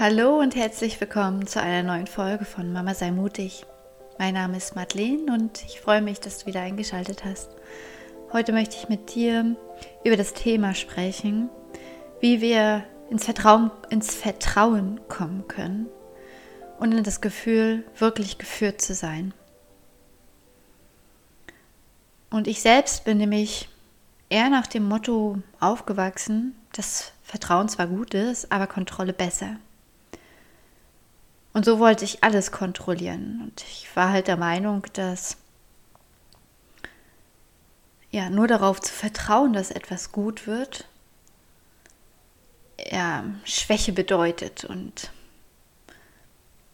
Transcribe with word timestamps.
Hallo 0.00 0.38
und 0.38 0.54
herzlich 0.54 1.00
willkommen 1.00 1.48
zu 1.48 1.60
einer 1.60 1.82
neuen 1.82 2.06
Folge 2.06 2.44
von 2.44 2.72
Mama 2.72 2.94
sei 2.94 3.10
mutig. 3.10 3.66
Mein 4.16 4.34
Name 4.34 4.56
ist 4.56 4.76
Madeleine 4.76 5.32
und 5.32 5.64
ich 5.64 5.80
freue 5.80 6.02
mich, 6.02 6.20
dass 6.20 6.38
du 6.38 6.46
wieder 6.46 6.60
eingeschaltet 6.60 7.24
hast. 7.24 7.50
Heute 8.32 8.52
möchte 8.52 8.76
ich 8.76 8.88
mit 8.88 9.16
dir 9.16 9.56
über 10.04 10.16
das 10.16 10.34
Thema 10.34 10.76
sprechen, 10.76 11.48
wie 12.20 12.40
wir 12.40 12.84
ins 13.10 13.24
Vertrauen, 13.24 13.72
ins 13.90 14.14
Vertrauen 14.14 15.00
kommen 15.08 15.48
können 15.48 15.88
und 16.78 16.92
in 16.92 17.02
das 17.02 17.20
Gefühl, 17.20 17.84
wirklich 17.96 18.38
geführt 18.38 18.80
zu 18.80 18.94
sein. 18.94 19.34
Und 22.30 22.46
ich 22.46 22.60
selbst 22.60 23.04
bin 23.04 23.18
nämlich 23.18 23.68
eher 24.28 24.48
nach 24.48 24.68
dem 24.68 24.84
Motto 24.84 25.38
aufgewachsen, 25.58 26.54
dass 26.72 27.10
Vertrauen 27.24 27.68
zwar 27.68 27.88
gut 27.88 28.14
ist, 28.14 28.52
aber 28.52 28.68
Kontrolle 28.68 29.12
besser. 29.12 29.56
Und 31.58 31.64
so 31.64 31.80
wollte 31.80 32.04
ich 32.04 32.22
alles 32.22 32.52
kontrollieren. 32.52 33.40
Und 33.42 33.64
ich 33.68 33.88
war 33.96 34.12
halt 34.12 34.28
der 34.28 34.36
Meinung, 34.36 34.86
dass 34.92 35.38
ja 38.12 38.30
nur 38.30 38.46
darauf 38.46 38.80
zu 38.80 38.92
vertrauen, 38.92 39.54
dass 39.54 39.72
etwas 39.72 40.12
gut 40.12 40.46
wird, 40.46 40.86
ja, 42.92 43.24
Schwäche 43.42 43.92
bedeutet 43.92 44.66
und 44.66 45.10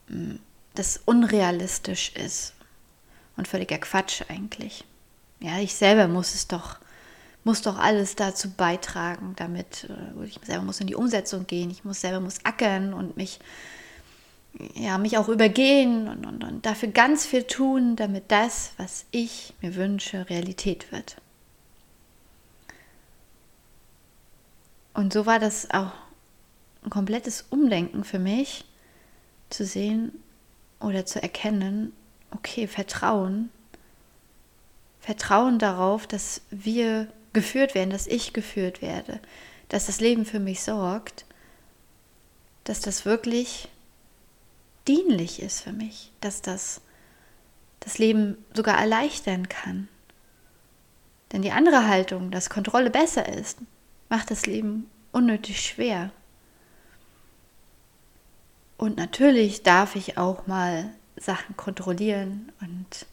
mm, 0.07 0.35
das 0.75 1.01
unrealistisch 1.03 2.11
ist 2.13 2.53
und 3.37 3.47
völliger 3.47 3.79
Quatsch 3.79 4.21
eigentlich. 4.29 4.83
Ja, 5.39 5.57
ich 5.57 5.73
selber 5.73 6.07
muss 6.07 6.35
es 6.35 6.47
doch, 6.47 6.77
muss 7.43 7.63
doch 7.63 7.79
alles 7.79 8.15
dazu 8.15 8.51
beitragen, 8.51 9.33
damit 9.35 9.89
äh, 9.89 10.25
ich 10.25 10.39
selber 10.43 10.63
muss 10.63 10.79
in 10.79 10.85
die 10.85 10.93
Umsetzung 10.93 11.47
gehen, 11.47 11.71
ich 11.71 11.83
muss 11.83 12.01
selber 12.01 12.19
muss 12.19 12.45
ackern 12.45 12.93
und 12.93 13.17
mich 13.17 13.39
ja, 14.73 14.97
mich 14.97 15.17
auch 15.17 15.29
übergehen 15.29 16.07
und, 16.07 16.25
und, 16.25 16.43
und 16.43 16.65
dafür 16.65 16.89
ganz 16.89 17.25
viel 17.25 17.43
tun, 17.43 17.95
damit 17.95 18.25
das, 18.29 18.71
was 18.77 19.05
ich 19.11 19.53
mir 19.61 19.75
wünsche, 19.75 20.29
Realität 20.29 20.91
wird. 20.91 21.17
Und 24.93 25.11
so 25.11 25.25
war 25.25 25.39
das 25.39 25.69
auch 25.71 25.91
ein 26.83 26.89
komplettes 26.89 27.45
Umdenken 27.49 28.03
für 28.03 28.19
mich, 28.19 28.65
zu 29.49 29.65
sehen 29.65 30.11
oder 30.79 31.05
zu 31.05 31.21
erkennen, 31.21 31.93
okay, 32.31 32.67
Vertrauen, 32.67 33.49
Vertrauen 34.99 35.59
darauf, 35.59 36.07
dass 36.07 36.41
wir 36.49 37.07
geführt 37.33 37.75
werden, 37.75 37.89
dass 37.89 38.07
ich 38.07 38.33
geführt 38.33 38.81
werde, 38.81 39.19
dass 39.69 39.85
das 39.85 39.99
Leben 39.99 40.25
für 40.25 40.39
mich 40.39 40.63
sorgt, 40.63 41.25
dass 42.63 42.79
das 42.79 43.05
wirklich 43.05 43.67
dienlich 44.87 45.41
ist 45.41 45.61
für 45.61 45.73
mich, 45.73 46.11
dass 46.21 46.41
das 46.41 46.81
das 47.85 47.97
Leben 47.99 48.43
sogar 48.53 48.77
erleichtern 48.79 49.47
kann. 49.47 49.87
Denn 51.31 51.41
die 51.41 51.51
andere 51.51 51.87
Haltung, 51.87 52.31
dass 52.31 52.49
Kontrolle 52.49 52.89
besser 52.89 53.27
ist, 53.29 53.59
macht 54.09 54.31
das 54.31 54.45
Leben 54.45 54.89
unnötig 55.11 55.61
schwer. 55.61 56.11
Und 58.77 58.97
natürlich 58.97 59.63
darf 59.63 59.95
ich 59.95 60.17
auch 60.17 60.47
mal 60.47 60.91
Sachen 61.15 61.55
kontrollieren 61.55 62.51
und 62.59 63.05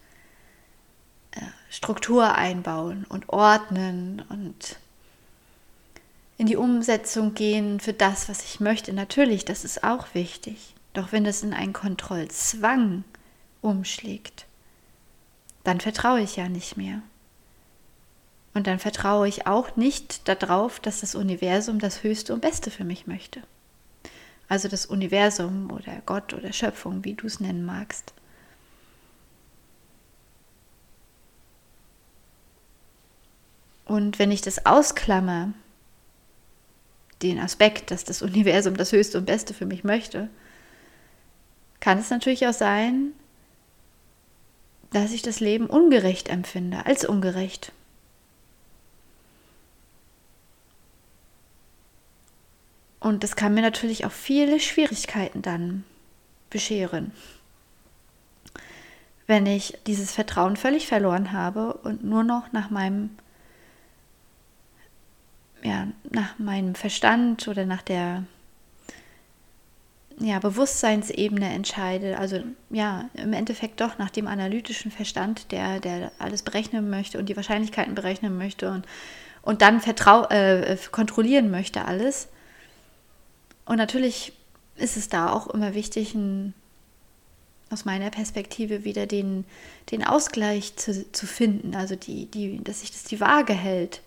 äh, 1.33 1.47
Struktur 1.70 2.34
einbauen 2.34 3.05
und 3.09 3.28
ordnen 3.28 4.25
und 4.28 4.78
in 6.39 6.47
die 6.47 6.56
Umsetzung 6.56 7.34
gehen 7.34 7.78
für 7.78 7.93
das, 7.93 8.28
was 8.28 8.43
ich 8.43 8.59
möchte. 8.59 8.93
Natürlich, 8.93 9.45
das 9.45 9.65
ist 9.65 9.84
auch 9.84 10.15
wichtig. 10.15 10.75
Doch 10.92 11.12
wenn 11.12 11.25
es 11.26 11.42
in 11.42 11.54
einen 11.54 11.72
Kontrollzwang 11.72 13.04
umschlägt, 13.60 14.47
dann 15.64 15.80
vertraue 15.80 16.20
ich 16.20 16.36
ja 16.36 16.48
nicht 16.48 16.76
mehr. 16.76 17.03
Und 18.54 18.66
dann 18.66 18.78
vertraue 18.78 19.28
ich 19.28 19.47
auch 19.47 19.76
nicht 19.76 20.28
darauf, 20.28 20.78
dass 20.80 21.00
das 21.00 21.14
Universum 21.14 21.78
das 21.78 22.03
Höchste 22.03 22.34
und 22.34 22.41
Beste 22.41 22.70
für 22.70 22.84
mich 22.84 23.06
möchte. 23.06 23.42
Also 24.48 24.69
das 24.69 24.84
Universum 24.84 25.70
oder 25.70 26.03
Gott 26.04 26.34
oder 26.34 26.53
Schöpfung, 26.53 27.04
wie 27.04 27.14
du 27.14 27.26
es 27.26 27.41
nennen 27.41 27.64
magst. 27.64 28.12
Und 33.86 34.19
wenn 34.19 34.30
ich 34.30 34.42
das 34.42 34.66
ausklammer, 34.66 35.54
den 37.22 37.38
Aspekt, 37.38 37.91
dass 37.91 38.04
das 38.04 38.20
Universum 38.20 38.76
das 38.76 38.92
Höchste 38.92 39.19
und 39.19 39.24
Beste 39.24 39.54
für 39.54 39.66
mich 39.66 39.84
möchte, 39.84 40.28
kann 41.82 41.98
es 41.98 42.10
natürlich 42.10 42.47
auch 42.47 42.53
sein, 42.53 43.12
dass 44.93 45.10
ich 45.10 45.20
das 45.20 45.41
Leben 45.41 45.66
ungerecht 45.66 46.28
empfinde, 46.28 46.87
als 46.87 47.04
ungerecht. 47.04 47.72
Und 53.00 53.25
das 53.25 53.34
kann 53.34 53.54
mir 53.54 53.62
natürlich 53.62 54.06
auch 54.06 54.12
viele 54.12 54.60
Schwierigkeiten 54.60 55.42
dann 55.42 55.82
bescheren. 56.50 57.10
Wenn 59.26 59.44
ich 59.47 59.76
dieses 59.88 60.12
Vertrauen 60.12 60.54
völlig 60.54 60.87
verloren 60.87 61.32
habe 61.32 61.75
und 61.75 62.04
nur 62.04 62.22
noch 62.22 62.53
nach 62.53 62.71
meinem 62.71 63.10
ja, 65.65 65.88
nach 66.10 66.38
meinem 66.38 66.76
Verstand 66.76 67.48
oder 67.48 67.66
nach 67.66 67.82
der 67.82 68.25
ja, 70.19 70.39
Bewusstseinsebene 70.39 71.53
entscheide, 71.53 72.19
also 72.19 72.41
ja, 72.71 73.09
im 73.15 73.33
Endeffekt 73.33 73.81
doch 73.81 73.99
nach 73.99 74.11
dem 74.11 74.27
analytischen 74.27 74.91
Verstand, 74.91 75.53
der, 75.53 75.81
der 75.81 76.12
alles 76.19 76.43
berechnen 76.43 76.91
möchte 76.91 77.19
und 77.19 77.28
die 77.28 77.37
Wahrscheinlichkeiten 77.37 77.95
berechnen 77.95 78.37
möchte 78.37 78.71
und, 78.71 78.87
und 79.43 79.62
dann 79.62 79.81
vertrau 79.81 80.25
äh, 80.28 80.77
kontrollieren 80.91 81.51
möchte 81.51 81.84
alles. 81.84 82.28
Und 83.65 83.77
natürlich 83.77 84.33
ist 84.77 84.97
es 84.97 85.09
da 85.09 85.31
auch 85.33 85.49
immer 85.49 85.75
wichtig, 85.75 86.15
ein, 86.15 86.55
aus 87.71 87.84
meiner 87.84 88.11
Perspektive 88.11 88.84
wieder 88.84 89.06
den, 89.06 89.45
den 89.91 90.05
Ausgleich 90.05 90.77
zu, 90.77 91.11
zu 91.12 91.27
finden, 91.27 91.75
also 91.75 91.97
die, 91.97 92.27
die, 92.27 92.62
dass 92.62 92.81
sich 92.81 92.91
das 92.91 93.05
die 93.05 93.21
Waage 93.21 93.55
hält, 93.55 94.03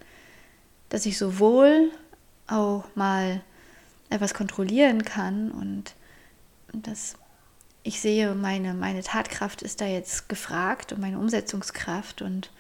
dass 0.89 1.05
ich 1.05 1.17
sowohl 1.17 1.91
auch 2.47 2.83
mal 2.95 3.41
etwas 4.09 4.33
kontrollieren 4.33 5.03
kann 5.03 5.51
und, 5.51 5.93
dass 6.73 7.15
ich 7.83 8.01
sehe, 8.01 8.33
meine, 8.33 8.73
meine 8.73 9.03
Tatkraft 9.03 9.61
ist 9.61 9.79
da 9.79 9.85
jetzt 9.85 10.27
gefragt 10.27 10.91
und 10.91 11.01
meine 11.01 11.19
Umsetzungskraft 11.19 12.21
und, 12.21 12.51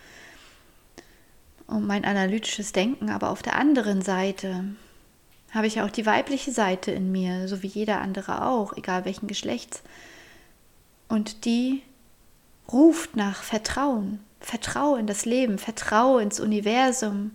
und 1.67 1.87
mein 1.87 2.05
analytisches 2.05 2.71
Denken, 2.73 3.09
aber 3.09 3.31
auf 3.31 3.41
der 3.41 3.55
anderen 3.55 4.01
Seite 4.01 4.65
habe 5.51 5.67
ich 5.67 5.81
auch 5.81 5.89
die 5.89 6.05
weibliche 6.05 6.51
Seite 6.51 6.91
in 6.91 7.11
mir, 7.11 7.47
so 7.47 7.63
wie 7.63 7.67
jeder 7.67 8.01
andere 8.01 8.45
auch, 8.45 8.73
egal 8.77 9.05
welchen 9.05 9.27
Geschlechts. 9.27 9.81
Und 11.07 11.45
die 11.45 11.81
ruft 12.71 13.15
nach 13.15 13.41
Vertrauen. 13.41 14.19
Vertraue 14.41 14.99
in 14.99 15.07
das 15.07 15.25
Leben, 15.25 15.57
vertraue 15.57 16.21
ins 16.21 16.39
Universum, 16.39 17.31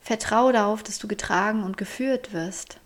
vertraue 0.00 0.52
darauf, 0.52 0.82
dass 0.82 0.98
du 0.98 1.08
getragen 1.08 1.62
und 1.62 1.76
geführt 1.76 2.32
wirst. 2.32 2.78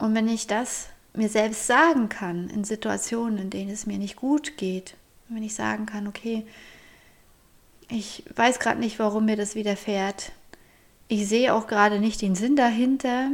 Und 0.00 0.14
wenn 0.14 0.28
ich 0.28 0.46
das 0.46 0.88
mir 1.12 1.28
selbst 1.28 1.66
sagen 1.66 2.08
kann 2.08 2.48
in 2.48 2.64
Situationen, 2.64 3.38
in 3.38 3.50
denen 3.50 3.70
es 3.70 3.86
mir 3.86 3.98
nicht 3.98 4.16
gut 4.16 4.56
geht, 4.56 4.96
wenn 5.28 5.42
ich 5.42 5.54
sagen 5.54 5.86
kann, 5.86 6.08
okay, 6.08 6.46
ich 7.88 8.24
weiß 8.34 8.58
gerade 8.60 8.80
nicht, 8.80 8.98
warum 8.98 9.26
mir 9.26 9.36
das 9.36 9.54
widerfährt, 9.54 10.32
ich 11.08 11.28
sehe 11.28 11.52
auch 11.52 11.66
gerade 11.66 12.00
nicht 12.00 12.22
den 12.22 12.34
Sinn 12.34 12.56
dahinter, 12.56 13.30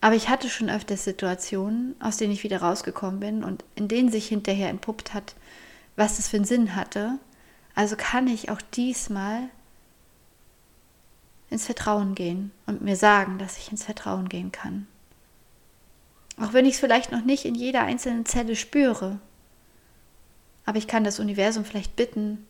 aber 0.00 0.16
ich 0.16 0.28
hatte 0.28 0.48
schon 0.48 0.68
öfters 0.68 1.04
Situationen, 1.04 1.94
aus 2.00 2.16
denen 2.16 2.32
ich 2.32 2.42
wieder 2.42 2.60
rausgekommen 2.60 3.20
bin 3.20 3.44
und 3.44 3.64
in 3.76 3.86
denen 3.86 4.10
sich 4.10 4.26
hinterher 4.26 4.70
entpuppt 4.70 5.14
hat, 5.14 5.36
was 5.94 6.16
das 6.16 6.28
für 6.28 6.36
einen 6.36 6.46
Sinn 6.46 6.74
hatte. 6.74 7.18
Also 7.76 7.94
kann 7.96 8.26
ich 8.26 8.50
auch 8.50 8.60
diesmal 8.74 9.48
ins 11.48 11.66
Vertrauen 11.66 12.16
gehen 12.16 12.50
und 12.66 12.82
mir 12.82 12.96
sagen, 12.96 13.38
dass 13.38 13.58
ich 13.58 13.70
ins 13.70 13.84
Vertrauen 13.84 14.28
gehen 14.28 14.50
kann. 14.50 14.88
Auch 16.42 16.52
wenn 16.52 16.66
ich 16.66 16.74
es 16.74 16.80
vielleicht 16.80 17.12
noch 17.12 17.24
nicht 17.24 17.44
in 17.44 17.54
jeder 17.54 17.82
einzelnen 17.82 18.26
Zelle 18.26 18.56
spüre. 18.56 19.20
Aber 20.64 20.76
ich 20.76 20.88
kann 20.88 21.04
das 21.04 21.20
Universum 21.20 21.64
vielleicht 21.64 21.94
bitten, 21.94 22.44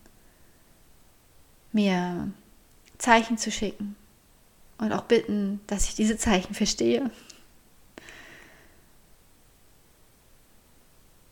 mir 1.73 2.31
Zeichen 2.97 3.37
zu 3.37 3.51
schicken 3.51 3.95
und 4.79 4.93
auch 4.93 5.03
bitten, 5.03 5.61
dass 5.67 5.85
ich 5.89 5.95
diese 5.95 6.17
Zeichen 6.17 6.55
verstehe. 6.55 7.11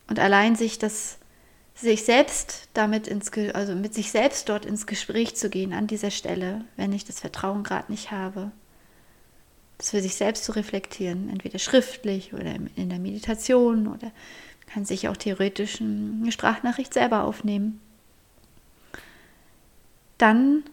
Und 0.08 0.18
allein 0.18 0.54
sich 0.54 0.78
das 0.78 1.16
sich 1.74 2.04
selbst 2.04 2.68
damit 2.74 3.08
ins 3.08 3.32
also 3.54 3.74
mit 3.74 3.94
sich 3.94 4.10
selbst 4.10 4.50
dort 4.50 4.66
ins 4.66 4.86
Gespräch 4.86 5.34
zu 5.34 5.48
gehen 5.48 5.72
an 5.72 5.86
dieser 5.86 6.10
Stelle, 6.10 6.66
wenn 6.76 6.92
ich 6.92 7.06
das 7.06 7.20
Vertrauen 7.20 7.62
gerade 7.62 7.90
nicht 7.90 8.10
habe, 8.10 8.52
das 9.80 9.90
für 9.90 10.02
sich 10.02 10.14
selbst 10.14 10.44
zu 10.44 10.52
reflektieren, 10.52 11.30
entweder 11.30 11.58
schriftlich 11.58 12.34
oder 12.34 12.54
in 12.76 12.90
der 12.90 12.98
Meditation 12.98 13.88
oder 13.88 14.12
kann 14.66 14.84
sich 14.84 15.08
auch 15.08 15.16
theoretisch 15.16 15.80
eine 15.80 16.30
Sprachnachricht 16.30 16.92
selber 16.92 17.24
aufnehmen. 17.24 17.80
Dann 20.18 20.64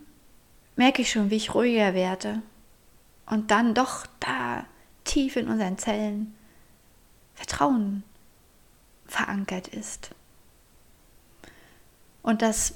merke 0.75 1.03
ich 1.03 1.11
schon, 1.11 1.29
wie 1.29 1.37
ich 1.37 1.55
ruhiger 1.55 1.93
werde 1.93 2.41
und 3.27 3.49
dann 3.49 3.73
doch 3.73 4.05
da 4.19 4.65
tief 5.05 5.37
in 5.37 5.47
unseren 5.47 5.77
Zellen 5.77 6.35
Vertrauen 7.33 8.03
verankert 9.05 9.69
ist. 9.69 10.09
Und 12.23 12.41
dass 12.41 12.75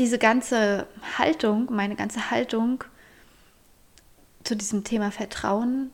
diese 0.00 0.18
ganze 0.18 0.88
Haltung, 1.16 1.68
meine 1.70 1.94
ganze 1.94 2.32
Haltung 2.32 2.82
zu 4.44 4.56
diesem 4.56 4.84
Thema 4.84 5.10
Vertrauen 5.10 5.90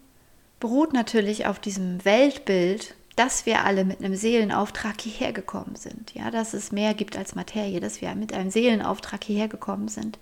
beruht 0.61 0.93
natürlich 0.93 1.47
auf 1.47 1.59
diesem 1.59 2.05
Weltbild, 2.05 2.95
dass 3.17 3.47
wir 3.47 3.65
alle 3.65 3.85
mit 3.85 4.01
einem 4.01 4.15
Seelenauftrag 4.15 5.01
hierher 5.01 5.33
gekommen 5.33 5.75
sind. 5.77 6.15
Ja, 6.15 6.31
dass 6.31 6.55
es 6.55 6.71
mehr 6.71 6.95
gibt 6.95 7.17
als 7.17 7.35
Materie, 7.35 7.81
dass 7.81 8.01
wir 8.01 8.15
mit 8.15 8.33
einem 8.33 8.51
Seelenauftrag 8.51 9.25
hierher 9.25 9.49
gekommen 9.49 9.89
sind. 9.89 10.19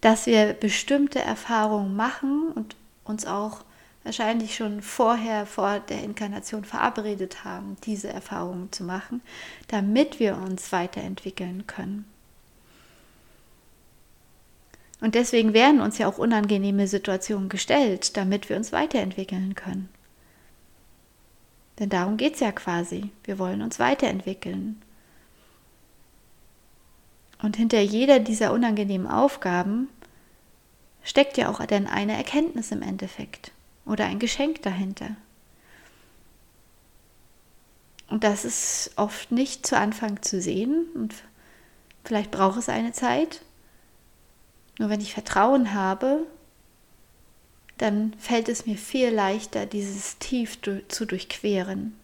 Dass 0.00 0.26
wir 0.26 0.54
bestimmte 0.54 1.20
Erfahrungen 1.20 1.96
machen 1.96 2.52
und 2.54 2.76
uns 3.04 3.26
auch 3.26 3.64
wahrscheinlich 4.04 4.54
schon 4.54 4.80
vorher, 4.80 5.44
vor 5.44 5.80
der 5.80 6.02
Inkarnation 6.02 6.64
verabredet 6.64 7.44
haben, 7.44 7.76
diese 7.84 8.08
Erfahrungen 8.08 8.72
zu 8.72 8.84
machen, 8.84 9.20
damit 9.68 10.18
wir 10.18 10.36
uns 10.38 10.72
weiterentwickeln 10.72 11.66
können. 11.66 12.06
Und 15.00 15.14
deswegen 15.14 15.52
werden 15.52 15.80
uns 15.80 15.98
ja 15.98 16.08
auch 16.08 16.18
unangenehme 16.18 16.88
Situationen 16.88 17.48
gestellt, 17.48 18.16
damit 18.16 18.48
wir 18.48 18.56
uns 18.56 18.72
weiterentwickeln 18.72 19.54
können. 19.54 19.88
Denn 21.78 21.88
darum 21.88 22.16
geht 22.16 22.34
es 22.34 22.40
ja 22.40 22.50
quasi. 22.50 23.10
Wir 23.22 23.38
wollen 23.38 23.62
uns 23.62 23.78
weiterentwickeln. 23.78 24.82
Und 27.40 27.56
hinter 27.56 27.80
jeder 27.80 28.18
dieser 28.18 28.52
unangenehmen 28.52 29.06
Aufgaben 29.06 29.88
steckt 31.04 31.36
ja 31.36 31.48
auch 31.48 31.64
dann 31.64 31.86
eine 31.86 32.16
Erkenntnis 32.16 32.72
im 32.72 32.82
Endeffekt 32.82 33.52
oder 33.86 34.06
ein 34.06 34.18
Geschenk 34.18 34.62
dahinter. 34.62 35.10
Und 38.08 38.24
das 38.24 38.44
ist 38.44 38.90
oft 38.96 39.30
nicht 39.30 39.66
zu 39.66 39.76
Anfang 39.76 40.22
zu 40.22 40.40
sehen 40.40 40.86
und 40.94 41.14
vielleicht 42.04 42.30
braucht 42.30 42.58
es 42.58 42.68
eine 42.68 42.92
Zeit. 42.92 43.42
Nur 44.78 44.88
wenn 44.88 45.00
ich 45.00 45.14
Vertrauen 45.14 45.74
habe, 45.74 46.26
dann 47.76 48.14
fällt 48.18 48.48
es 48.48 48.66
mir 48.66 48.76
viel 48.76 49.10
leichter, 49.10 49.66
dieses 49.66 50.18
Tief 50.18 50.58
zu 50.88 51.06
durchqueren. 51.06 51.94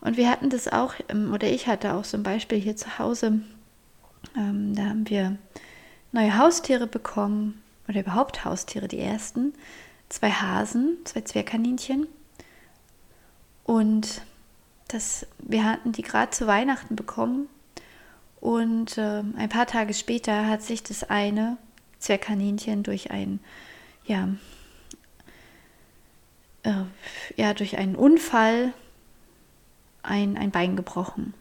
Und 0.00 0.16
wir 0.16 0.30
hatten 0.30 0.50
das 0.50 0.68
auch, 0.68 0.94
ähm, 1.08 1.32
oder 1.32 1.48
ich 1.48 1.66
hatte 1.66 1.94
auch 1.94 2.04
zum 2.04 2.22
Beispiel 2.22 2.58
hier 2.58 2.76
zu 2.76 2.98
Hause, 2.98 3.40
ähm, 4.36 4.74
da 4.74 4.84
haben 4.84 5.08
wir 5.08 5.36
neue 6.12 6.36
Haustiere 6.38 6.86
bekommen, 6.86 7.62
oder 7.90 8.00
überhaupt 8.00 8.44
Haustiere, 8.44 8.88
die 8.88 9.00
ersten. 9.00 9.52
Zwei 10.08 10.30
Hasen, 10.30 10.98
zwei 11.04 11.22
Zwergkaninchen. 11.22 12.06
Und 13.64 14.22
das, 14.88 15.26
wir 15.38 15.64
hatten 15.64 15.92
die 15.92 16.02
gerade 16.02 16.30
zu 16.30 16.46
Weihnachten 16.46 16.96
bekommen. 16.96 17.48
Und 18.40 18.96
äh, 18.96 19.22
ein 19.36 19.48
paar 19.48 19.66
Tage 19.66 19.92
später 19.94 20.46
hat 20.46 20.62
sich 20.62 20.82
das 20.82 21.04
eine 21.04 21.58
Zwergkaninchen 21.98 22.82
durch 22.82 23.10
ein 23.10 23.40
ja, 24.06 24.28
äh, 26.62 26.84
ja, 27.36 27.54
durch 27.54 27.76
einen 27.78 27.96
Unfall 27.96 28.72
ein, 30.02 30.36
ein 30.36 30.50
Bein 30.50 30.76
gebrochen. 30.76 31.34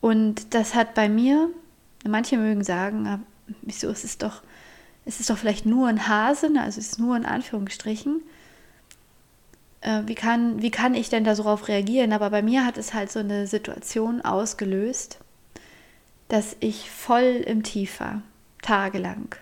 Und 0.00 0.54
das 0.54 0.74
hat 0.74 0.94
bei 0.94 1.08
mir, 1.08 1.50
manche 2.06 2.36
mögen 2.36 2.64
sagen, 2.64 3.06
ah, 3.06 3.20
wieso 3.62 3.88
ist 3.90 4.04
es 4.04 4.18
doch, 4.18 4.42
es 5.04 5.20
ist 5.20 5.30
doch 5.30 5.38
vielleicht 5.38 5.66
nur 5.66 5.88
ein 5.88 6.08
Hase, 6.08 6.50
ne, 6.50 6.62
also 6.62 6.80
es 6.80 6.88
ist 6.88 6.98
nur 6.98 7.16
in 7.16 7.24
Anführungsstrichen. 7.24 8.22
Äh, 9.80 10.02
wie, 10.06 10.14
kann, 10.14 10.60
wie 10.62 10.70
kann 10.70 10.94
ich 10.94 11.08
denn 11.08 11.24
da 11.24 11.34
so 11.34 11.42
darauf 11.44 11.68
reagieren? 11.68 12.12
Aber 12.12 12.30
bei 12.30 12.42
mir 12.42 12.64
hat 12.64 12.78
es 12.78 12.94
halt 12.94 13.10
so 13.12 13.20
eine 13.20 13.46
Situation 13.46 14.22
ausgelöst, 14.22 15.18
dass 16.28 16.56
ich 16.60 16.90
voll 16.90 17.42
im 17.46 17.62
Tief 17.62 18.00
war, 18.00 18.22
tagelang. 18.62 19.34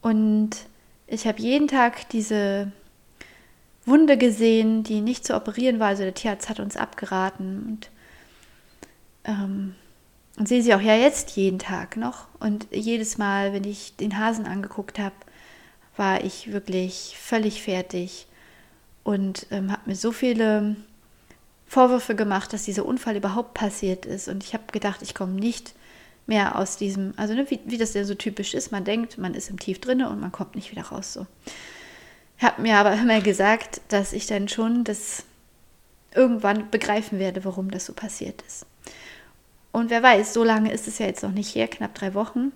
Und 0.00 0.50
ich 1.06 1.26
habe 1.26 1.40
jeden 1.40 1.68
Tag 1.68 2.08
diese 2.10 2.72
Wunde 3.84 4.16
gesehen, 4.16 4.84
die 4.84 5.00
nicht 5.00 5.26
zu 5.26 5.34
operieren 5.34 5.80
war. 5.80 5.88
Also 5.88 6.04
der 6.04 6.14
Tierarzt 6.14 6.48
hat 6.48 6.60
uns 6.60 6.76
abgeraten 6.76 7.64
und, 7.66 7.90
ähm, 9.24 9.74
und 10.38 10.48
sehe 10.48 10.62
sie 10.62 10.74
auch 10.74 10.80
ja 10.80 10.94
jetzt 10.94 11.32
jeden 11.32 11.58
Tag 11.58 11.96
noch. 11.96 12.28
Und 12.38 12.68
jedes 12.70 13.18
Mal, 13.18 13.52
wenn 13.52 13.64
ich 13.64 13.96
den 13.96 14.18
Hasen 14.18 14.46
angeguckt 14.46 14.98
habe, 14.98 15.14
war 15.96 16.24
ich 16.24 16.52
wirklich 16.52 17.16
völlig 17.20 17.62
fertig 17.62 18.26
und 19.04 19.46
ähm, 19.50 19.72
habe 19.72 19.82
mir 19.86 19.96
so 19.96 20.12
viele 20.12 20.76
Vorwürfe 21.66 22.14
gemacht, 22.14 22.52
dass 22.52 22.64
dieser 22.64 22.84
Unfall 22.84 23.16
überhaupt 23.16 23.54
passiert 23.54 24.06
ist. 24.06 24.28
Und 24.28 24.42
ich 24.42 24.54
habe 24.54 24.64
gedacht, 24.72 25.02
ich 25.02 25.14
komme 25.14 25.32
nicht 25.32 25.74
mehr 26.26 26.56
aus 26.56 26.76
diesem, 26.76 27.14
also 27.16 27.34
ne, 27.34 27.48
wie, 27.50 27.60
wie 27.64 27.78
das 27.78 27.94
ja 27.94 28.04
so 28.04 28.14
typisch 28.14 28.54
ist, 28.54 28.72
man 28.72 28.84
denkt, 28.84 29.18
man 29.18 29.34
ist 29.34 29.50
im 29.50 29.58
Tief 29.58 29.80
drinne 29.80 30.08
und 30.10 30.20
man 30.20 30.32
kommt 30.32 30.54
nicht 30.54 30.70
wieder 30.70 30.82
raus 30.82 31.12
so. 31.12 31.26
Ich 32.38 32.44
habe 32.44 32.62
mir 32.62 32.76
aber 32.78 32.94
immer 32.94 33.20
gesagt, 33.20 33.80
dass 33.88 34.12
ich 34.12 34.26
dann 34.26 34.48
schon 34.48 34.84
das 34.84 35.24
irgendwann 36.14 36.70
begreifen 36.70 37.18
werde, 37.18 37.44
warum 37.44 37.70
das 37.70 37.86
so 37.86 37.92
passiert 37.92 38.42
ist. 38.46 38.66
Und 39.72 39.90
wer 39.90 40.02
weiß, 40.02 40.32
so 40.32 40.42
lange 40.42 40.72
ist 40.72 40.88
es 40.88 40.98
ja 40.98 41.06
jetzt 41.06 41.22
noch 41.22 41.32
nicht 41.32 41.54
her, 41.54 41.68
knapp 41.68 41.94
drei 41.94 42.14
Wochen. 42.14 42.52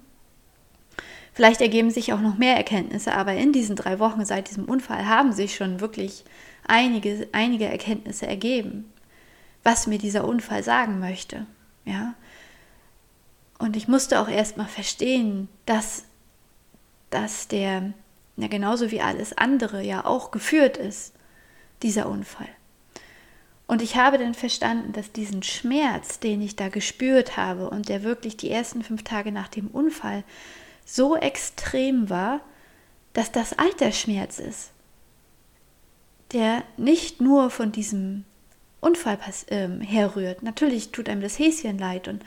Vielleicht 1.34 1.60
ergeben 1.60 1.90
sich 1.90 2.12
auch 2.12 2.20
noch 2.20 2.38
mehr 2.38 2.56
Erkenntnisse, 2.56 3.12
aber 3.12 3.34
in 3.34 3.52
diesen 3.52 3.74
drei 3.74 3.98
Wochen 3.98 4.24
seit 4.24 4.48
diesem 4.48 4.64
Unfall 4.66 5.08
haben 5.08 5.32
sich 5.32 5.56
schon 5.56 5.80
wirklich 5.80 6.24
einige, 6.66 7.28
einige 7.32 7.66
Erkenntnisse 7.66 8.26
ergeben, 8.26 8.92
was 9.64 9.88
mir 9.88 9.98
dieser 9.98 10.26
Unfall 10.26 10.62
sagen 10.62 11.00
möchte. 11.00 11.46
Ja, 11.84 12.14
und 13.58 13.76
ich 13.76 13.88
musste 13.88 14.20
auch 14.20 14.28
erstmal 14.28 14.68
verstehen, 14.68 15.48
dass, 15.66 16.04
dass 17.10 17.48
der, 17.48 17.92
ja 18.36 18.48
genauso 18.48 18.90
wie 18.90 19.00
alles 19.00 19.36
andere, 19.36 19.82
ja 19.82 20.04
auch 20.04 20.30
geführt 20.30 20.76
ist, 20.76 21.14
dieser 21.82 22.08
Unfall. 22.08 22.48
Und 23.66 23.82
ich 23.82 23.96
habe 23.96 24.18
dann 24.18 24.34
verstanden, 24.34 24.92
dass 24.92 25.12
diesen 25.12 25.42
Schmerz, 25.42 26.20
den 26.20 26.42
ich 26.42 26.54
da 26.54 26.68
gespürt 26.68 27.36
habe 27.36 27.70
und 27.70 27.88
der 27.88 28.02
wirklich 28.02 28.36
die 28.36 28.50
ersten 28.50 28.82
fünf 28.82 29.02
Tage 29.02 29.32
nach 29.32 29.48
dem 29.48 29.68
Unfall 29.68 30.22
so 30.84 31.16
extrem 31.16 32.10
war, 32.10 32.40
dass 33.12 33.32
das 33.32 33.58
Altersschmerz 33.58 34.38
ist, 34.38 34.70
der 36.32 36.62
nicht 36.76 37.20
nur 37.20 37.50
von 37.50 37.72
diesem 37.72 38.24
Unfall 38.80 39.18
äh, 39.46 39.68
herrührt. 39.80 40.42
Natürlich 40.42 40.90
tut 40.90 41.08
einem 41.08 41.22
das 41.22 41.38
Häschen 41.38 41.78
leid 41.78 42.08
und 42.08 42.24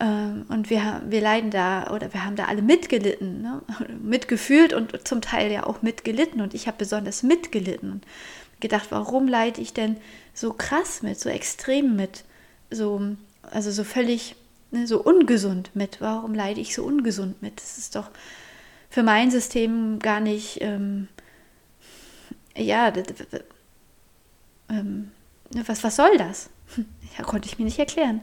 ähm, 0.00 0.46
und 0.48 0.70
wir, 0.70 1.02
wir 1.06 1.20
leiden 1.20 1.50
da 1.50 1.90
oder 1.90 2.12
wir 2.12 2.24
haben 2.24 2.34
da 2.34 2.46
alle 2.46 2.62
mitgelitten, 2.62 3.42
ne? 3.42 3.62
mitgefühlt 4.02 4.72
und 4.72 5.06
zum 5.06 5.20
Teil 5.20 5.52
ja 5.52 5.66
auch 5.66 5.82
mitgelitten. 5.82 6.40
Und 6.40 6.54
ich 6.54 6.66
habe 6.66 6.78
besonders 6.78 7.22
mitgelitten 7.22 7.92
und 7.92 8.06
gedacht, 8.60 8.86
warum 8.90 9.28
leide 9.28 9.60
ich 9.60 9.74
denn 9.74 9.98
so 10.34 10.52
krass 10.52 11.02
mit, 11.02 11.20
so 11.20 11.28
extrem 11.28 11.96
mit, 11.96 12.24
so, 12.70 13.14
also 13.42 13.70
so 13.70 13.84
völlig 13.84 14.36
ne, 14.70 14.86
so 14.86 15.02
ungesund 15.02 15.70
mit? 15.74 16.00
Warum 16.00 16.34
leide 16.34 16.60
ich 16.60 16.74
so 16.74 16.84
ungesund 16.84 17.42
mit? 17.42 17.60
Das 17.60 17.78
ist 17.78 17.96
doch 17.96 18.10
für 18.88 19.02
mein 19.02 19.30
System 19.30 19.98
gar 19.98 20.20
nicht, 20.20 20.58
ähm, 20.60 21.08
ja, 22.56 22.92
ähm, 24.68 25.10
was, 25.66 25.84
was 25.84 25.96
soll 25.96 26.16
das? 26.18 26.50
Ja, 27.18 27.24
konnte 27.24 27.48
ich 27.48 27.58
mir 27.58 27.64
nicht 27.64 27.80
erklären. 27.80 28.20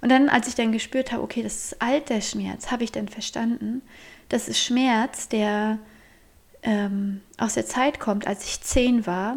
Und 0.00 0.08
dann, 0.08 0.30
als 0.30 0.48
ich 0.48 0.54
dann 0.54 0.72
gespürt 0.72 1.12
habe, 1.12 1.22
okay, 1.22 1.42
das 1.42 1.56
ist 1.56 1.82
Altersschmerz, 1.82 2.70
habe 2.70 2.84
ich 2.84 2.90
dann 2.90 3.06
verstanden, 3.06 3.82
das 4.30 4.48
ist 4.48 4.58
Schmerz, 4.58 5.28
der 5.28 5.78
ähm, 6.62 7.20
aus 7.36 7.54
der 7.54 7.66
Zeit 7.66 8.00
kommt, 8.00 8.26
als 8.26 8.44
ich 8.44 8.62
zehn 8.62 9.06
war 9.06 9.36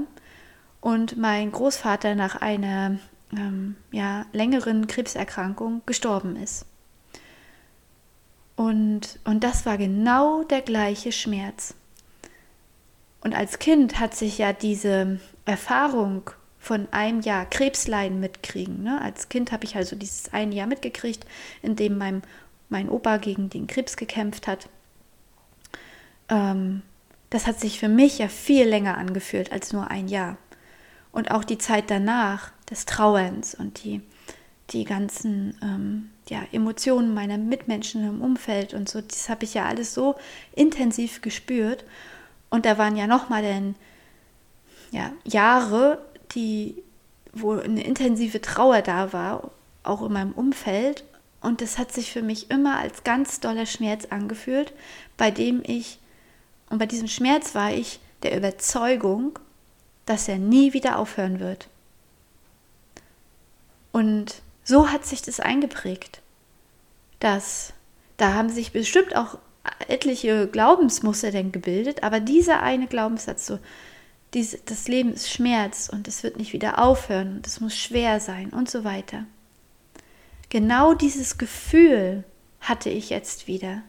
und 0.80 1.18
mein 1.18 1.51
Großvater 1.51 2.16
nach 2.16 2.38
einer 2.38 2.98
ähm, 3.31 3.75
ja, 3.91 4.25
längeren 4.31 4.88
Krebserkrankung 4.88 5.81
gestorben 5.86 6.36
ist. 6.36 6.65
Und, 8.55 9.19
und 9.24 9.43
das 9.43 9.65
war 9.65 9.77
genau 9.77 10.43
der 10.43 10.62
gleiche 10.62 11.12
Schmerz. 11.12 11.75
Und 13.22 13.36
als 13.36 13.60
Kind 13.60 14.00
hat 14.00 14.15
sich 14.15 14.38
ja 14.39 14.53
diese 14.53 15.19
Erfahrung 15.46 16.29
von 16.60 16.88
einem 16.91 17.22
Jahr 17.22 17.46
Krebsleiden 17.46 18.19
mitkriegen. 18.19 18.84
Ne? 18.84 19.01
Als 19.01 19.29
Kind 19.29 19.51
habe 19.51 19.63
ich 19.63 19.75
also 19.75 19.96
dieses 19.96 20.34
ein 20.34 20.51
Jahr 20.51 20.67
mitgekriegt, 20.67 21.25
in 21.62 21.75
dem 21.75 21.98
mein, 21.98 22.24
mein 22.69 22.89
Opa 22.89 23.17
gegen 23.17 23.50
den 23.50 23.67
Krebs 23.67 23.96
gekämpft 23.96 24.48
hat. 24.48 24.69
Ähm, 26.29 26.81
das 27.29 27.48
hat 27.48 27.60
sich 27.60 27.79
für 27.79 27.89
mich 27.89 28.17
ja 28.17 28.27
viel 28.27 28.67
länger 28.67 28.98
angefühlt 28.98 29.51
als 29.51 29.72
nur 29.72 29.89
ein 29.91 30.07
Jahr. 30.07 30.38
Und 31.12 31.31
auch 31.31 31.43
die 31.43 31.57
Zeit 31.57 31.89
danach, 31.89 32.51
des 32.70 32.86
Trauerns 32.86 33.56
und 33.56 33.84
die, 33.84 34.02
die 34.72 34.84
ganzen 34.84 35.58
ähm, 35.62 36.10
ja, 36.30 36.44
Emotionen 36.52 37.14
meiner 37.14 37.38
Mitmenschen 37.38 38.08
im 38.08 38.22
Umfeld 38.22 38.74
und 38.74 38.90
so, 38.90 39.02
das 39.02 39.30
habe 39.30 39.46
ich 39.46 39.54
ja 39.54 39.66
alles 39.66 39.94
so 39.94 40.16
intensiv 40.56 41.22
gespürt. 41.22 41.86
Und 42.50 42.66
da 42.66 42.78
waren 42.78 42.96
ja 42.96 43.08
nochmal 43.08 43.44
dann 43.44 43.76
ja, 44.92 45.12
Jahre, 45.26 46.02
die, 46.32 46.82
wo 47.34 47.54
eine 47.54 47.84
intensive 47.84 48.42
Trauer 48.42 48.82
da 48.82 49.14
war, 49.14 49.52
auch 49.84 50.02
in 50.02 50.14
meinem 50.14 50.32
Umfeld. 50.34 51.04
Und 51.42 51.62
das 51.62 51.78
hat 51.78 51.92
sich 51.92 52.12
für 52.12 52.22
mich 52.22 52.50
immer 52.50 52.78
als 52.78 53.04
ganz 53.04 53.40
doller 53.40 53.66
Schmerz 53.66 54.06
angefühlt, 54.06 54.74
bei 55.18 55.32
dem 55.32 55.62
ich, 55.66 56.00
und 56.70 56.80
bei 56.80 56.86
diesem 56.86 57.08
Schmerz 57.08 57.56
war 57.56 57.72
ich 57.72 58.00
der 58.24 58.36
Überzeugung, 58.36 59.40
dass 60.06 60.28
er 60.28 60.38
nie 60.38 60.74
wieder 60.74 60.98
aufhören 61.00 61.40
wird. 61.40 61.68
Und 63.98 64.44
so 64.63 64.92
hat 64.92 65.08
sich 65.08 65.24
das 65.24 65.39
eingeprägt, 65.39 66.22
dass 67.20 67.74
da 68.18 68.36
haben 68.36 68.50
sich 68.50 68.72
bestimmt 68.72 69.16
auch 69.16 69.39
etliche 69.88 70.48
Glaubensmuster 70.48 71.32
denn 71.32 71.51
gebildet, 71.51 72.04
aber 72.04 72.20
dieser 72.20 72.62
eine 72.62 72.86
Glaubenssatz, 72.86 73.48
so, 73.48 73.58
diese, 74.36 74.60
das 74.68 74.88
Leben 74.88 75.13
ist 75.13 75.32
Schmerz 75.32 75.89
und 75.92 76.08
es 76.08 76.22
wird 76.22 76.38
nicht 76.38 76.54
wieder 76.54 76.77
aufhören 76.77 77.38
und 77.38 77.48
es 77.48 77.60
muss 77.60 77.75
schwer 77.75 78.20
sein 78.20 78.51
und 78.51 78.70
so 78.70 78.84
weiter. 78.84 79.25
Genau 80.50 80.94
dieses 80.94 81.39
Gefühl 81.39 82.24
hatte 82.60 82.92
ich 82.92 83.10
jetzt 83.10 83.48
wieder. 83.48 83.82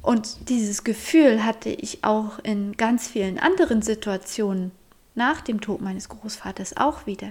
Und 0.00 0.48
dieses 0.48 0.84
Gefühl 0.84 1.44
hatte 1.44 1.68
ich 1.68 2.02
auch 2.02 2.38
in 2.44 2.78
ganz 2.78 3.08
vielen 3.08 3.38
anderen 3.38 3.82
Situationen 3.82 4.70
nach 5.14 5.42
dem 5.42 5.60
Tod 5.60 5.82
meines 5.82 6.08
Großvaters 6.08 6.78
auch 6.78 7.04
wieder. 7.04 7.30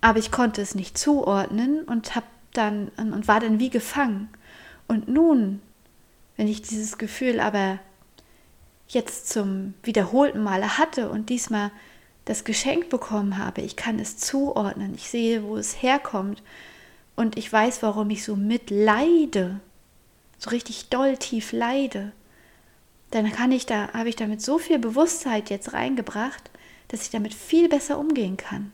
Aber 0.00 0.18
ich 0.18 0.30
konnte 0.30 0.62
es 0.62 0.74
nicht 0.74 0.96
zuordnen 0.96 1.82
und 1.84 2.14
habe 2.14 2.26
dann 2.52 2.88
und 2.96 3.28
war 3.28 3.40
dann 3.40 3.58
wie 3.58 3.70
gefangen. 3.70 4.28
Und 4.86 5.08
nun, 5.08 5.60
wenn 6.36 6.48
ich 6.48 6.62
dieses 6.62 6.98
Gefühl 6.98 7.40
aber 7.40 7.78
jetzt 8.88 9.28
zum 9.28 9.74
wiederholten 9.82 10.42
Male 10.42 10.78
hatte 10.78 11.10
und 11.10 11.28
diesmal 11.28 11.70
das 12.24 12.44
Geschenk 12.44 12.88
bekommen 12.88 13.38
habe, 13.38 13.60
ich 13.60 13.76
kann 13.76 13.98
es 13.98 14.16
zuordnen, 14.16 14.94
ich 14.94 15.08
sehe, 15.08 15.42
wo 15.42 15.56
es 15.56 15.82
herkommt 15.82 16.42
und 17.16 17.36
ich 17.36 17.52
weiß, 17.52 17.82
warum 17.82 18.10
ich 18.10 18.24
so 18.24 18.36
mitleide, 18.36 19.60
so 20.38 20.50
richtig 20.50 20.88
doll 20.88 21.16
tief 21.16 21.52
leide, 21.52 22.12
dann 23.10 23.30
kann 23.32 23.52
ich 23.52 23.66
da, 23.66 23.92
habe 23.92 24.08
ich 24.08 24.16
damit 24.16 24.42
so 24.42 24.58
viel 24.58 24.78
Bewusstheit 24.78 25.50
jetzt 25.50 25.72
reingebracht, 25.72 26.50
dass 26.88 27.02
ich 27.02 27.10
damit 27.10 27.34
viel 27.34 27.68
besser 27.68 27.98
umgehen 27.98 28.36
kann. 28.36 28.72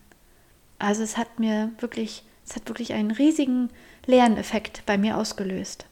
Also 0.79 1.03
es 1.03 1.17
hat 1.17 1.39
mir 1.39 1.71
wirklich, 1.79 2.25
es 2.47 2.57
hat 2.57 2.69
wirklich 2.69 2.93
einen 2.93 3.11
riesigen 3.11 3.71
Lerneffekt 4.07 4.85
bei 4.87 4.99
mir 4.99 5.17
ausgelöst. 5.17 5.87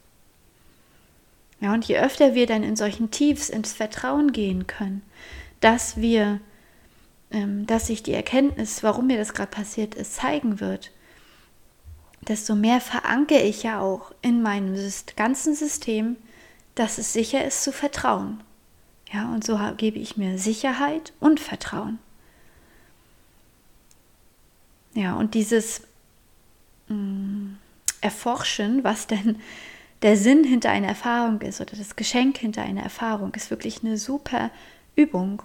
Ja, 1.60 1.72
und 1.72 1.84
je 1.84 1.98
öfter 1.98 2.34
wir 2.34 2.46
dann 2.46 2.64
in 2.64 2.76
solchen 2.76 3.10
Tiefs 3.10 3.48
ins 3.48 3.72
Vertrauen 3.72 4.32
gehen 4.32 4.66
können, 4.66 5.02
dass 5.60 5.96
wir, 5.96 6.40
ähm, 7.30 7.66
dass 7.66 7.86
sich 7.86 8.02
die 8.02 8.14
Erkenntnis, 8.14 8.82
warum 8.82 9.06
mir 9.06 9.16
das 9.16 9.32
gerade 9.32 9.50
passiert 9.50 9.94
ist, 9.94 10.16
zeigen 10.16 10.58
wird, 10.58 10.90
desto 12.26 12.54
mehr 12.54 12.80
verankere 12.80 13.42
ich 13.42 13.62
ja 13.62 13.80
auch 13.80 14.12
in 14.22 14.42
meinem 14.42 14.76
ganzen 15.16 15.54
System, 15.54 16.16
dass 16.74 16.98
es 16.98 17.12
sicher 17.12 17.44
ist 17.44 17.62
zu 17.62 17.72
vertrauen. 17.72 18.42
Ja, 19.12 19.32
und 19.32 19.44
so 19.44 19.58
gebe 19.76 19.98
ich 19.98 20.16
mir 20.16 20.38
Sicherheit 20.38 21.12
und 21.20 21.38
Vertrauen. 21.38 21.98
Ja, 24.94 25.14
und 25.14 25.34
dieses 25.34 25.82
mh, 26.88 26.96
mm, 26.96 27.58
Erforschen, 28.00 28.84
was 28.84 29.06
denn 29.06 29.36
der 30.02 30.16
Sinn 30.16 30.44
hinter 30.44 30.70
einer 30.70 30.88
Erfahrung 30.88 31.40
ist 31.42 31.60
oder 31.60 31.76
das 31.76 31.96
Geschenk 31.96 32.38
hinter 32.38 32.62
einer 32.62 32.82
Erfahrung, 32.82 33.32
ist 33.34 33.50
wirklich 33.50 33.82
eine 33.84 33.96
super 33.96 34.50
Übung, 34.96 35.42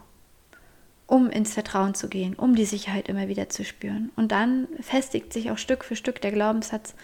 um 1.05 1.29
ins 1.29 1.53
Vertrauen 1.53 1.93
zu 1.93 2.09
gehen, 2.09 2.33
um 2.33 2.55
die 2.55 2.65
Sicherheit 2.65 3.07
immer 3.07 3.27
wieder 3.27 3.49
zu 3.49 3.63
spüren. 3.63 4.11
Und 4.15 4.31
dann 4.31 4.67
festigt 4.81 5.31
sich 5.31 5.51
auch 5.51 5.57
Stück 5.57 5.85
für 5.85 5.95
Stück 5.95 6.19
der 6.21 6.31
Glaubenssatz, 6.31 6.95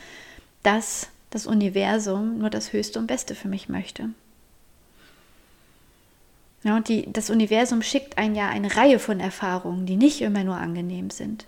dass 0.63 1.09
das 1.29 1.45
Universum 1.45 2.39
nur 2.39 2.49
das 2.49 2.73
Höchste 2.73 2.99
und 2.99 3.07
Beste 3.07 3.35
für 3.35 3.47
mich 3.47 3.69
möchte. 3.69 4.09
Ja, 6.63 6.75
und 6.77 6.87
die, 6.87 7.11
das 7.11 7.29
Universum 7.29 7.81
schickt 7.81 8.17
ein 8.17 8.35
ja 8.35 8.49
eine 8.49 8.75
Reihe 8.75 8.97
von 8.97 9.19
Erfahrungen, 9.19 9.85
die 9.85 9.97
nicht 9.97 10.21
immer 10.21 10.43
nur 10.43 10.55
angenehm 10.55 11.09
sind. 11.09 11.45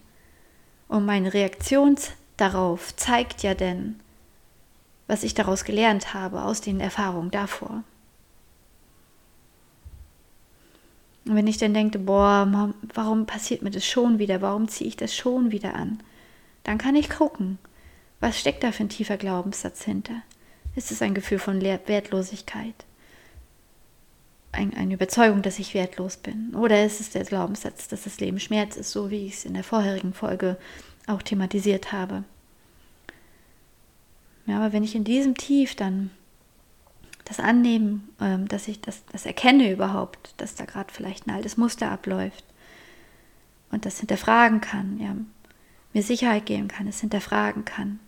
Und 0.88 1.06
meine 1.06 1.34
Reaktion 1.34 1.98
darauf 2.38 2.96
zeigt 2.96 3.44
ja 3.44 3.54
denn, 3.54 4.00
was 5.08 5.24
ich 5.24 5.34
daraus 5.34 5.63
gelernt 5.63 6.13
habe, 6.13 6.44
aus 6.44 6.62
den 6.62 6.80
Erfahrungen 6.80 7.32
davor. 7.32 7.84
Und 11.25 11.36
wenn 11.36 11.48
ich 11.48 11.58
dann 11.58 11.74
denke, 11.74 11.98
boah, 11.98 12.74
warum 12.94 13.25
passiert 13.25 13.63
mir 13.63 13.72
das 13.72 13.86
schon 13.86 14.20
wieder? 14.20 14.42
Warum 14.42 14.68
ziehe 14.68 14.88
ich 14.88 14.96
das 14.96 15.15
schon 15.15 15.51
wieder 15.51 15.74
an? 15.75 16.01
Dann 16.63 16.77
kann 16.77 16.96
ich 16.96 17.10
gucken, 17.10 17.58
was 18.20 18.39
steckt 18.39 18.63
da 18.63 18.72
für 18.72 18.84
ein 18.84 18.89
tiefer 18.89 19.18
Glaubenssatz 19.18 19.84
hinter? 19.84 20.22
Ist 20.75 20.92
es 20.92 21.01
ein 21.01 21.15
Gefühl 21.15 21.39
von 21.39 21.62
Wertlosigkeit? 21.62 22.75
Ein, 24.56 24.74
eine 24.76 24.94
Überzeugung, 24.94 25.42
dass 25.42 25.60
ich 25.60 25.74
wertlos 25.74 26.18
bin? 26.18 26.56
Oder 26.56 26.86
ist 26.86 27.02
es 27.02 27.10
der 27.10 27.26
Glaubenssatz, 27.26 27.88
dass 27.88 28.04
das 28.04 28.20
Leben 28.20 28.40
Schmerz 28.40 28.78
ist, 28.78 28.92
so 28.92 29.12
wie 29.12 29.28
ich 29.28 29.34
es 29.34 29.46
in 29.46 29.54
der 29.54 29.64
vorherigen 29.64 30.14
Folge 30.14 30.58
auch 31.08 31.22
thematisiert 31.22 31.92
habe? 31.92 32.24
Ja, 34.46 34.58
aber 34.58 34.74
wenn 34.74 34.84
ich 34.84 34.96
in 34.96 35.04
diesem 35.04 35.36
Tief 35.36 35.76
dann 35.76 36.12
das 37.26 37.40
annehmen, 37.40 38.10
ähm, 38.22 38.48
dass 38.48 38.68
ich 38.68 38.80
das, 38.80 39.04
das 39.12 39.26
erkenne 39.26 39.72
überhaupt, 39.72 40.36
dass 40.38 40.56
da 40.56 40.66
gerade 40.66 40.94
vielleicht 40.94 41.28
ein 41.28 41.34
altes 41.34 41.58
Muster 41.58 41.92
abläuft 41.92 42.46
und 43.72 43.86
das 43.86 44.00
hinterfragen 44.00 44.62
kann, 44.62 45.00
ja, 45.00 45.16
mir 45.94 46.04
Sicherheit 46.04 46.46
geben 46.46 46.68
kann, 46.68 46.88
es 46.88 47.02
hinterfragen 47.02 47.66
kann, 47.66 48.00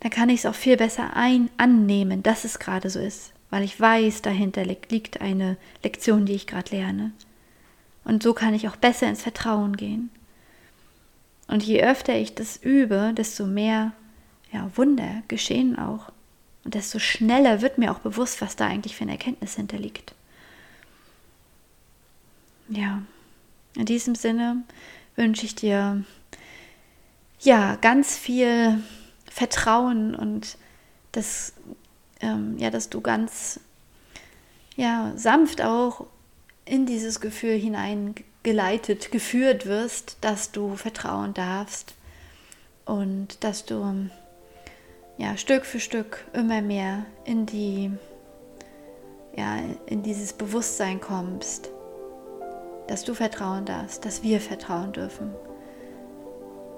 dann 0.00 0.10
kann 0.10 0.28
ich 0.28 0.40
es 0.40 0.46
auch 0.46 0.54
viel 0.54 0.76
besser 0.76 1.16
ein 1.16 1.50
annehmen, 1.56 2.22
dass 2.22 2.44
es 2.44 2.58
gerade 2.58 2.90
so 2.90 3.00
ist, 3.00 3.32
weil 3.50 3.62
ich 3.62 3.80
weiß, 3.80 4.22
dahinter 4.22 4.64
liegt 4.64 5.20
eine 5.20 5.56
Lektion, 5.82 6.26
die 6.26 6.34
ich 6.34 6.46
gerade 6.46 6.76
lerne. 6.76 7.12
Und 8.04 8.22
so 8.22 8.34
kann 8.34 8.54
ich 8.54 8.68
auch 8.68 8.76
besser 8.76 9.08
ins 9.08 9.22
Vertrauen 9.22 9.76
gehen. 9.76 10.10
Und 11.46 11.62
je 11.62 11.82
öfter 11.82 12.14
ich 12.14 12.34
das 12.34 12.56
übe, 12.58 13.12
desto 13.16 13.46
mehr 13.46 13.92
ja, 14.52 14.70
Wunder 14.76 15.22
geschehen 15.28 15.78
auch. 15.78 16.12
Und 16.64 16.74
desto 16.74 16.98
schneller 16.98 17.62
wird 17.62 17.78
mir 17.78 17.90
auch 17.92 18.00
bewusst, 18.00 18.40
was 18.40 18.56
da 18.56 18.66
eigentlich 18.66 18.96
für 18.96 19.02
eine 19.02 19.12
Erkenntnis 19.12 19.56
hinterliegt. 19.56 20.14
Ja, 22.68 23.02
in 23.74 23.86
diesem 23.86 24.14
Sinne 24.14 24.62
wünsche 25.16 25.46
ich 25.46 25.54
dir 25.54 26.04
ja 27.40 27.76
ganz 27.76 28.16
viel 28.16 28.82
Vertrauen 29.30 30.14
und 30.14 30.58
das, 31.12 31.54
ähm, 32.20 32.56
ja, 32.58 32.70
dass 32.70 32.88
du 32.88 33.00
ganz 33.00 33.60
ja, 34.76 35.12
sanft 35.16 35.60
auch 35.60 36.06
in 36.64 36.86
dieses 36.86 37.20
Gefühl 37.20 37.58
hineingeleitet, 37.58 39.10
geführt 39.10 39.66
wirst, 39.66 40.18
dass 40.20 40.52
du 40.52 40.76
vertrauen 40.76 41.34
darfst 41.34 41.94
und 42.84 43.42
dass 43.42 43.64
du 43.64 44.08
ja, 45.18 45.36
Stück 45.36 45.66
für 45.66 45.80
Stück 45.80 46.24
immer 46.32 46.62
mehr 46.62 47.04
in 47.24 47.44
die, 47.44 47.90
ja, 49.36 49.56
in 49.86 50.04
dieses 50.04 50.32
Bewusstsein 50.32 51.00
kommst, 51.00 51.70
dass 52.86 53.04
du 53.04 53.14
vertrauen 53.14 53.64
darfst, 53.64 54.04
dass 54.04 54.22
wir 54.22 54.40
vertrauen 54.40 54.92
dürfen, 54.92 55.30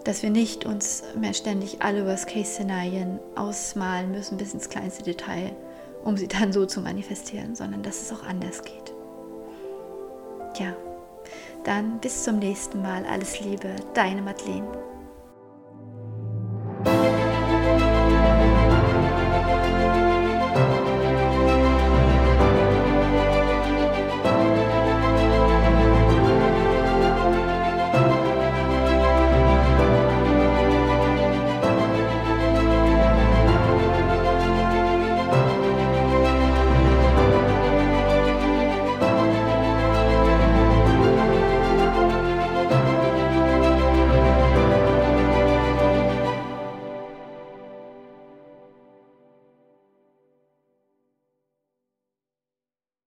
dass 0.05 0.23
wir 0.23 0.31
nicht 0.31 0.65
uns 0.65 1.03
mehr 1.19 1.35
ständig 1.35 1.83
alle 1.83 2.07
Worst-Case-Szenarien 2.07 3.19
ausmalen 3.37 4.11
müssen 4.11 4.39
bis 4.39 4.55
ins 4.55 4.69
kleinste 4.69 5.03
Detail, 5.03 5.53
um 6.05 6.17
sie 6.17 6.29
dann 6.29 6.53
so 6.53 6.67
zu 6.67 6.81
manifestieren, 6.81 7.55
sondern 7.55 7.83
dass 7.83 8.03
es 8.03 8.13
auch 8.13 8.25
anders 8.25 8.63
geht. 8.63 8.95
Ja, 10.59 10.75
dann 11.65 12.01
bis 12.01 12.25
zum 12.25 12.39
nächsten 12.39 12.83
Mal. 12.83 13.05
Alles 13.05 13.41
Liebe, 13.41 13.77
deine 13.95 14.23
Madeleine. 14.23 14.90